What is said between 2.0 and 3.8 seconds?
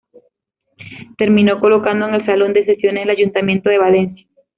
en el salón de sesiones del Ayuntamiento de